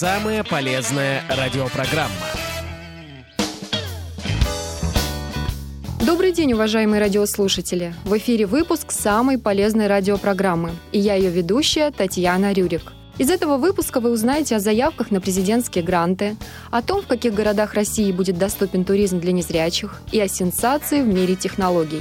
[0.00, 2.14] Самая полезная радиопрограмма.
[6.06, 7.92] Добрый день, уважаемые радиослушатели!
[8.06, 10.70] В эфире выпуск самой полезной радиопрограммы.
[10.92, 12.94] И я ее ведущая Татьяна Рюрик.
[13.18, 16.34] Из этого выпуска вы узнаете о заявках на президентские гранты,
[16.70, 21.08] о том, в каких городах России будет доступен туризм для незрячих и о сенсации в
[21.08, 22.00] мире технологий.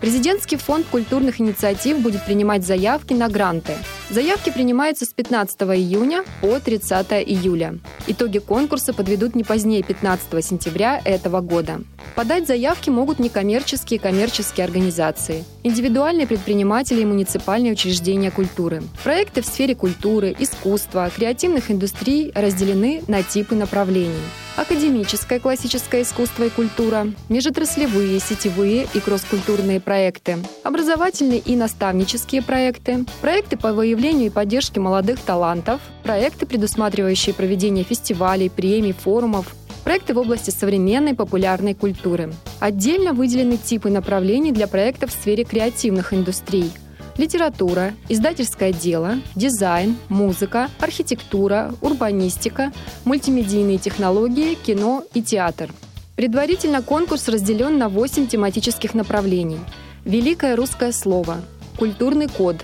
[0.00, 3.74] Президентский фонд культурных инициатив будет принимать заявки на гранты.
[4.10, 7.78] Заявки принимаются с 15 июня по 30 июля.
[8.06, 11.82] Итоги конкурса подведут не позднее 15 сентября этого года.
[12.14, 18.82] Подать заявки могут некоммерческие и коммерческие организации, индивидуальные предприниматели и муниципальные учреждения культуры.
[19.04, 24.14] Проекты в сфере культуры, искусства, креативных индустрий разделены на типы направлений
[24.58, 33.56] академическое классическое искусство и культура, межотраслевые, сетевые и кросс-культурные проекты, образовательные и наставнические проекты, проекты
[33.56, 40.50] по выявлению и поддержке молодых талантов, проекты, предусматривающие проведение фестивалей, премий, форумов, проекты в области
[40.50, 42.32] современной популярной культуры.
[42.58, 46.72] Отдельно выделены типы направлений для проектов в сфере креативных индустрий–
[47.18, 52.72] литература, издательское дело, дизайн, музыка, архитектура, урбанистика,
[53.04, 55.70] мультимедийные технологии, кино и театр.
[56.16, 59.60] Предварительно конкурс разделен на 8 тематических направлений.
[60.04, 61.38] Великое русское слово,
[61.76, 62.56] культурный код,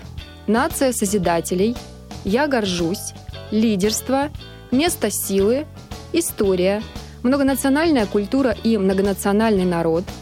[0.47, 1.75] нация созидателей,
[2.23, 3.13] я горжусь,
[3.51, 4.29] лидерство,
[4.71, 5.67] место силы,
[6.11, 6.81] история,
[7.23, 10.05] многонациональная культура и многонациональный народ–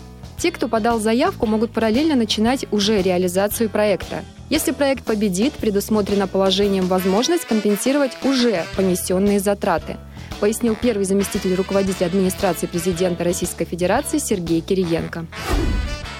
[0.43, 4.25] те, кто подал заявку, могут параллельно начинать уже реализацию проекта.
[4.49, 9.95] Если проект победит, предусмотрено положением возможность компенсировать уже понесенные затраты,
[10.41, 15.27] пояснил первый заместитель руководителя администрации президента Российской Федерации Сергей Кириенко.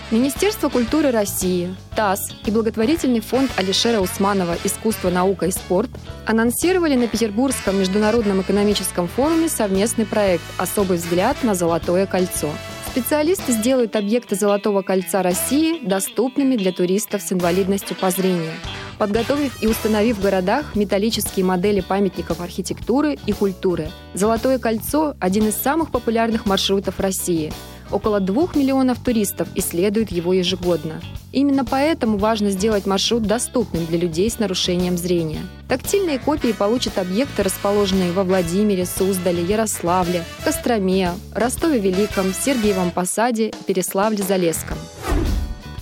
[0.09, 5.89] Министерство культуры России, ТАСС и благотворительный фонд Алишера Усманова «Искусство, наука и спорт»
[6.25, 12.51] анонсировали на Петербургском международном экономическом форуме совместный проект «Особый взгляд на Золотое кольцо».
[12.93, 18.51] Специалисты сделают объекты Золотого кольца России доступными для туристов с инвалидностью по зрению,
[18.99, 23.89] подготовив и установив в городах металлические модели памятников архитектуры и культуры.
[24.13, 27.51] Золотое кольцо– один из самых популярных маршрутов России–
[27.93, 30.99] Около двух миллионов туристов исследуют его ежегодно.
[31.31, 35.41] Именно поэтому важно сделать маршрут доступным для людей с нарушением зрения.
[35.69, 44.77] Тактильные копии получат объекты, расположенные во Владимире, Суздале, Ярославле, Костроме, Ростове-Великом, Сергиевом Посаде Переславле-Залесском.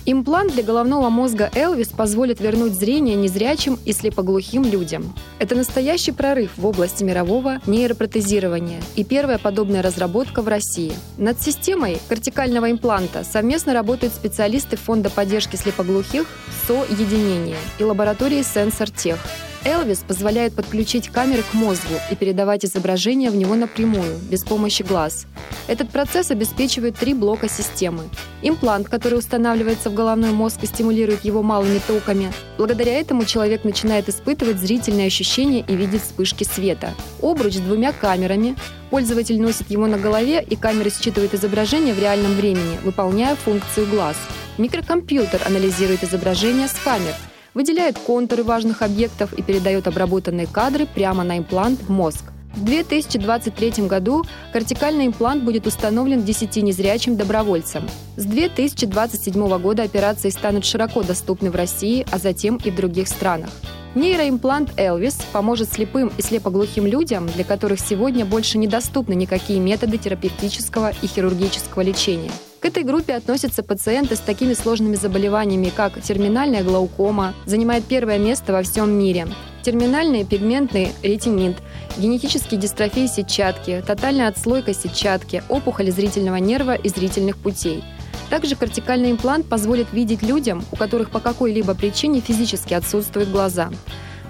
[0.04, 5.14] Имплант для головного мозга Элвис позволит вернуть зрение незрячим и слепоглухим людям.
[5.38, 10.92] Это настоящий прорыв в области мирового нейропротезирования и первая подобная разработка в России.
[11.18, 16.26] Над системой кортикального импланта совместно работают специалисты Фонда поддержки слепоглухих
[16.66, 19.18] СО «Единение» и лаборатории «Сенсор Тех».
[19.64, 25.26] Элвис позволяет подключить камеры к мозгу и передавать изображение в него напрямую, без помощи глаз.
[25.68, 28.02] Этот процесс обеспечивает три блока системы.
[28.42, 32.32] Имплант, который устанавливается в головной мозг и стимулирует его малыми токами.
[32.58, 36.92] Благодаря этому человек начинает испытывать зрительные ощущения и видеть вспышки света.
[37.20, 38.56] Обруч с двумя камерами.
[38.90, 44.16] Пользователь носит его на голове, и камера считывает изображение в реальном времени, выполняя функцию глаз.
[44.58, 47.14] Микрокомпьютер анализирует изображение с камер–
[47.54, 52.32] выделяет контуры важных объектов и передает обработанные кадры прямо на имплант в мозг.
[52.54, 57.88] В 2023 году кортикальный имплант будет установлен 10 незрячим добровольцам.
[58.16, 63.50] С 2027 года операции станут широко доступны в России, а затем и в других странах.
[63.94, 70.92] Нейроимплант Элвис поможет слепым и слепоглухим людям, для которых сегодня больше недоступны никакие методы терапевтического
[71.02, 72.30] и хирургического лечения.
[72.62, 78.52] К этой группе относятся пациенты с такими сложными заболеваниями, как терминальная глаукома, занимает первое место
[78.52, 79.26] во всем мире,
[79.62, 81.56] терминальный пигментный ретинит,
[81.98, 87.82] генетические дистрофии сетчатки, тотальная отслойка сетчатки, опухоли зрительного нерва и зрительных путей–
[88.32, 93.70] также кортикальный имплант позволит видеть людям, у которых по какой-либо причине физически отсутствуют глаза.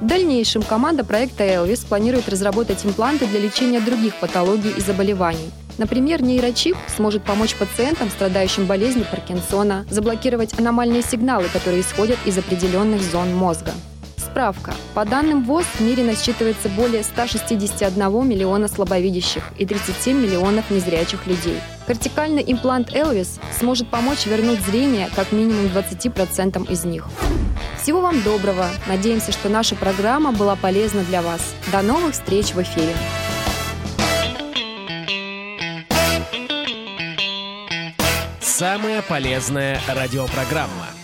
[0.01, 5.53] В дальнейшем команда проекта Elvis планирует разработать импланты для лечения других патологий и заболеваний.
[5.79, 13.03] Например, нейрочип сможет помочь пациентам, страдающим болезнью Паркинсона, заблокировать аномальные сигналы, которые исходят из определенных
[13.03, 13.73] зон мозга.
[14.17, 14.73] Справка.
[14.95, 21.59] По данным ВОЗ, в мире насчитывается более 161 миллиона слабовидящих и 37 миллионов незрячих людей.
[21.87, 27.09] Кортикальный имплант Элвис сможет помочь вернуть зрение как минимум 20% из них.
[27.83, 28.67] Всего вам доброго.
[28.87, 31.43] Надеемся, что наша программа была полезна для вас.
[31.71, 32.95] До новых встреч в эфире.
[38.55, 40.89] Самая полезная радиопрограмма–